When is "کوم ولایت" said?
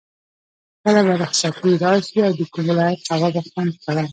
2.53-3.01